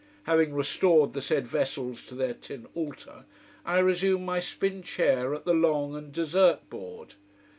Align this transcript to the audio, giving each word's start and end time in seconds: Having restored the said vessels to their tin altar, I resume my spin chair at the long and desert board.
Having 0.23 0.55
restored 0.55 1.13
the 1.13 1.21
said 1.21 1.45
vessels 1.47 2.03
to 2.07 2.15
their 2.15 2.33
tin 2.33 2.67
altar, 2.73 3.25
I 3.63 3.77
resume 3.77 4.25
my 4.25 4.39
spin 4.39 4.81
chair 4.81 5.35
at 5.35 5.45
the 5.45 5.53
long 5.53 5.95
and 5.95 6.11
desert 6.11 6.67
board. 6.71 7.13